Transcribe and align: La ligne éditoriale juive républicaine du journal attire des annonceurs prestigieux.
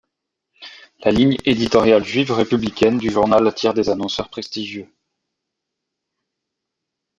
La 1.03 1.11
ligne 1.11 1.37
éditoriale 1.45 2.03
juive 2.03 2.31
républicaine 2.31 2.97
du 2.97 3.11
journal 3.11 3.47
attire 3.47 3.75
des 3.75 3.89
annonceurs 3.91 4.29
prestigieux. 4.29 4.91